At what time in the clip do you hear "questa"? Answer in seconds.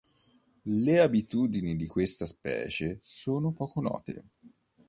1.85-2.25